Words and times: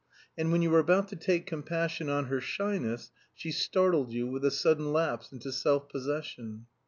And 0.35 0.51
when 0.51 0.63
you 0.63 0.71
were 0.71 0.79
about 0.79 1.09
to 1.09 1.15
take 1.15 1.45
compassion 1.45 2.09
on 2.09 2.25
her 2.25 2.41
shyness, 2.41 3.11
she 3.35 3.51
startled 3.51 4.11
you 4.11 4.25
with 4.25 4.43
a 4.43 4.49
sudden 4.49 4.91
lapse 4.91 5.31
into 5.31 5.51
self 5.51 5.89
possession. 5.89 6.65